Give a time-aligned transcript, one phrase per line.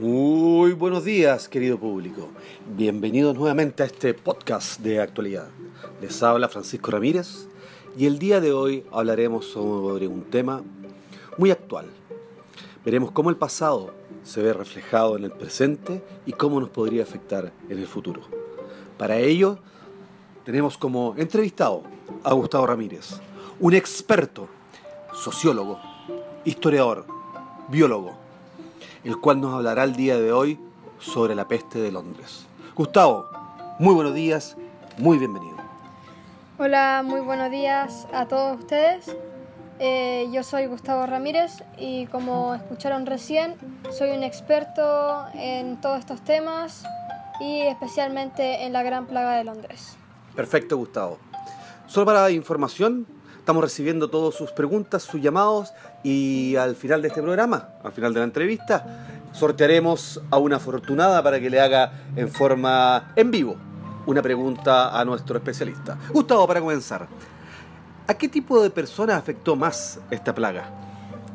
[0.00, 2.28] Muy buenos días, querido público.
[2.76, 5.48] Bienvenidos nuevamente a este podcast de actualidad.
[6.02, 7.48] Les habla Francisco Ramírez
[7.96, 10.62] y el día de hoy hablaremos sobre un tema
[11.38, 11.86] muy actual.
[12.84, 17.50] Veremos cómo el pasado se ve reflejado en el presente y cómo nos podría afectar
[17.70, 18.20] en el futuro.
[18.98, 19.58] Para ello,
[20.44, 21.84] tenemos como entrevistado
[22.22, 23.18] a Gustavo Ramírez,
[23.60, 24.46] un experto,
[25.14, 25.80] sociólogo,
[26.44, 27.06] historiador,
[27.70, 28.25] biólogo,
[29.06, 30.58] el cual nos hablará el día de hoy
[30.98, 32.46] sobre la peste de Londres.
[32.74, 33.28] Gustavo,
[33.78, 34.56] muy buenos días,
[34.98, 35.56] muy bienvenido.
[36.58, 39.14] Hola, muy buenos días a todos ustedes.
[39.78, 43.54] Eh, yo soy Gustavo Ramírez y como escucharon recién,
[43.96, 46.84] soy un experto en todos estos temas
[47.40, 49.96] y especialmente en la gran plaga de Londres.
[50.34, 51.18] Perfecto, Gustavo.
[51.86, 53.06] Solo para información,
[53.46, 58.12] estamos recibiendo todas sus preguntas, sus llamados y al final de este programa, al final
[58.12, 63.54] de la entrevista, sortearemos a una afortunada para que le haga en forma en vivo
[64.06, 65.96] una pregunta a nuestro especialista.
[66.12, 67.06] Gustavo, para comenzar,
[68.08, 70.68] ¿a qué tipo de personas afectó más esta plaga?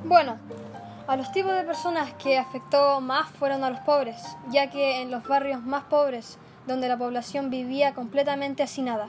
[0.04, 0.36] Bueno,
[1.08, 5.12] a los tipos de personas que afectó más fueron a los pobres, ya que en
[5.12, 9.08] los barrios más pobres, donde la población vivía completamente hacinada,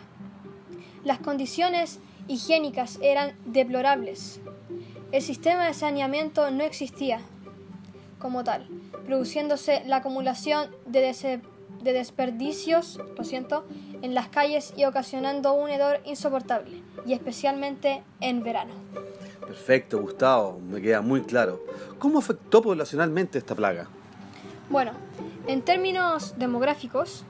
[1.02, 1.98] las condiciones
[2.32, 4.40] higiénicas eran deplorables.
[5.12, 7.20] El sistema de saneamiento no existía
[8.18, 8.68] como tal,
[9.04, 11.40] produciéndose la acumulación de,
[11.82, 13.64] de desperdicios lo siento,
[14.00, 18.72] en las calles y ocasionando un hedor insoportable, y especialmente en verano.
[19.46, 21.60] Perfecto, Gustavo, me queda muy claro.
[21.98, 23.88] ¿Cómo afectó poblacionalmente esta plaga?
[24.70, 24.92] Bueno,
[25.46, 27.24] en términos demográficos,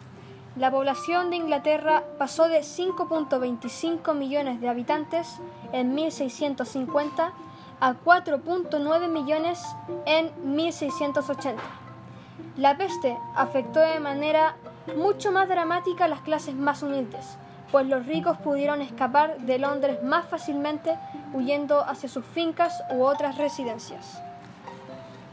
[0.56, 5.40] la población de Inglaterra pasó de 5.25 millones de habitantes
[5.72, 7.32] en 1650
[7.80, 9.62] a 4.9 millones
[10.04, 11.62] en 1680.
[12.56, 14.56] La peste afectó de manera
[14.96, 17.38] mucho más dramática a las clases más humildes,
[17.70, 20.98] pues los ricos pudieron escapar de Londres más fácilmente
[21.32, 24.22] huyendo hacia sus fincas u otras residencias.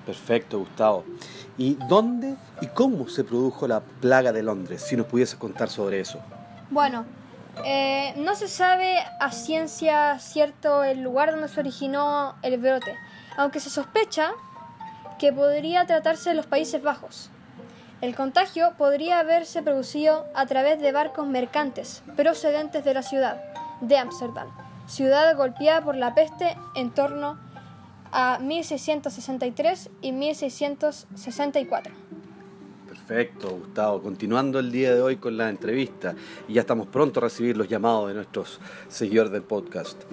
[0.10, 1.06] Perfecto, Gustavo.
[1.56, 4.82] ¿Y dónde y cómo se produjo la plaga de Londres?
[4.82, 6.18] Si nos pudiese contar sobre eso.
[6.72, 7.06] Bueno,
[7.64, 12.96] eh, no se sabe a ciencia cierto el lugar donde se originó el brote,
[13.38, 14.32] aunque se sospecha
[15.20, 17.30] que podría tratarse de los Países Bajos.
[18.02, 23.40] El contagio podría haberse producido a través de barcos mercantes procedentes de la ciudad
[23.82, 24.48] de Ámsterdam,
[24.88, 27.49] ciudad golpeada por la peste en torno a
[28.42, 31.94] 1663 y 1664.
[32.88, 34.02] Perfecto, Gustavo.
[34.02, 36.16] Continuando el día de hoy con la entrevista,
[36.48, 40.04] y ya estamos pronto a recibir los llamados de nuestros seguidores del podcast.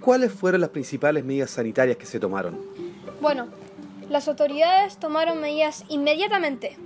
[0.00, 2.60] ¿Cuáles fueron las principales medidas sanitarias que se tomaron?
[3.20, 3.46] Bueno,
[4.08, 6.76] las autoridades tomaron medidas inmediatamente.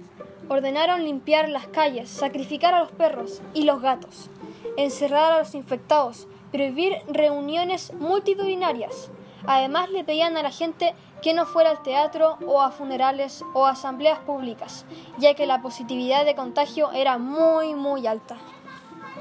[0.49, 4.31] Ordenaron limpiar las calles, sacrificar a los perros y los gatos,
[4.77, 9.11] encerrar a los infectados, prohibir reuniones multitudinarias,
[9.47, 13.67] Además le pedían a la gente que no fuera al teatro o a funerales o
[13.67, 14.85] asambleas públicas,
[15.19, 18.37] ya que la positividad de contagio era muy muy alta.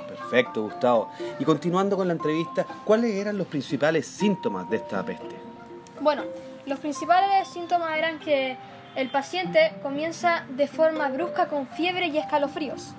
[0.08, 1.10] Perfecto, Gustavo.
[1.40, 5.36] Y continuando con la entrevista, ¿cuáles eran los principales síntomas de esta peste?
[6.02, 6.24] Bueno,
[6.66, 8.58] los principales síntomas eran que
[8.96, 12.94] el paciente comienza de forma brusca con fiebre y escalofríos,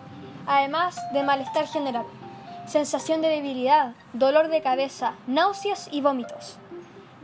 [0.47, 2.05] además de malestar general,
[2.67, 6.59] sensación de debilidad, dolor de cabeza, náuseas y vómitos.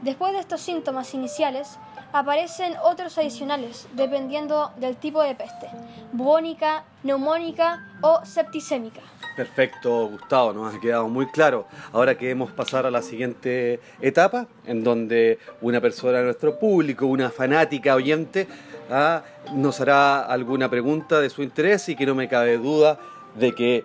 [0.06, 1.80] Después de estos síntomas iniciales,
[2.12, 5.66] aparecen otros adicionales dependiendo del tipo de peste,
[6.12, 9.00] bubónica, neumónica o septicémica.
[9.34, 11.66] Perfecto, Gustavo, nos ha quedado muy claro.
[11.92, 17.30] Ahora queremos pasar a la siguiente etapa, en donde una persona de nuestro público, una
[17.30, 18.46] fanática oyente,
[18.88, 19.24] ah,
[19.54, 23.00] nos hará alguna pregunta de su interés y que no me cabe duda
[23.34, 23.84] de que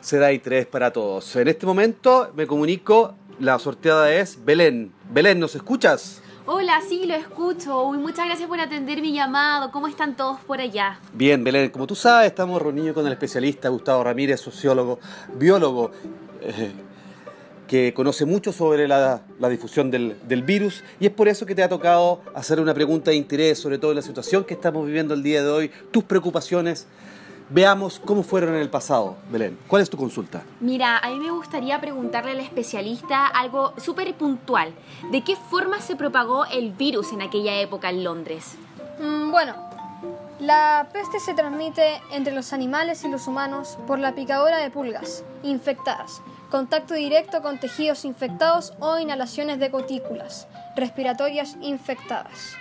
[0.00, 1.34] será interés para todos.
[1.34, 4.92] En este momento me comunico la sorteada es Belén.
[5.10, 6.22] Belén, ¿nos escuchas?
[6.46, 7.84] Hola, sí, lo escucho.
[7.84, 9.70] Uy, muchas gracias por atender mi llamado.
[9.70, 10.98] ¿Cómo están todos por allá?
[11.12, 14.98] Bien, Belén, como tú sabes, estamos reunidos con el especialista Gustavo Ramírez, sociólogo,
[15.34, 15.92] biólogo,
[16.40, 16.72] eh,
[17.66, 19.20] que conoce mucho sobre la,
[19.50, 23.10] difusión del, del, virus y es por eso que te ha tocado hacer una pregunta
[23.10, 26.86] de interés sobre todo la situación que estamos viviendo el día de hoy, tus preocupaciones
[27.50, 29.58] Veamos cómo fueron en el pasado, Belén.
[29.66, 30.42] ¿Cuál es tu consulta?
[30.60, 34.74] Mira, a mí me gustaría preguntarle al especialista algo súper puntual.
[35.10, 38.56] ¿De qué forma se propagó el virus en aquella época en Londres?
[39.00, 39.54] Mm, bueno,
[40.40, 45.24] la peste se transmite entre los animales y los humanos por la picadura de pulgas
[45.42, 50.46] infectadas, contacto directo con tejidos infectados o inhalaciones de cutículas
[50.76, 52.56] respiratorias infectadas.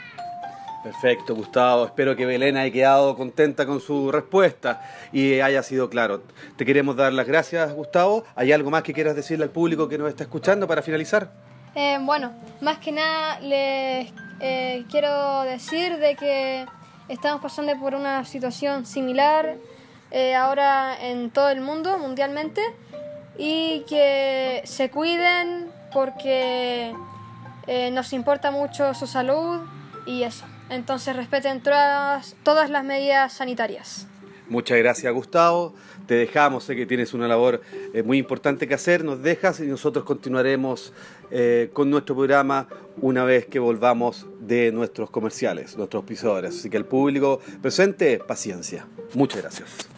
[0.84, 1.86] Perfecto, Gustavo.
[1.86, 4.82] Espero que Belén haya quedado contenta con su respuesta
[5.12, 6.22] y haya sido claro.
[6.56, 8.24] Te queremos dar las gracias, Gustavo.
[8.36, 11.32] ¿Hay algo más que quieras decirle al público que nos está escuchando para finalizar?
[11.76, 12.32] Eh, bueno,
[12.62, 16.66] más que nada les eh, quiero decir de que
[17.08, 19.56] estamos pasando por una situación similar
[20.12, 22.62] eh, ahora en todo el mundo, mundialmente,
[23.38, 26.94] y que se cuiden porque
[27.92, 29.60] nos importa mucho su salud
[30.06, 30.46] y eso.
[30.70, 32.36] Entonces respeten todas,
[32.70, 34.08] las medidas sanitarias.
[34.50, 35.74] Muchas gracias Gustavo,
[36.06, 37.62] te dejamos, sé que tienes una labor
[37.94, 40.94] eh, muy importante que hacer, nos dejas y nosotros continuaremos
[41.32, 42.70] eh, con nuestro programa
[43.02, 46.58] una vez que volvamos de nuestros comerciales, nuestros auspiciadores.
[46.58, 48.88] Así que el público presente, paciencia.
[49.14, 49.97] Muchas gracias.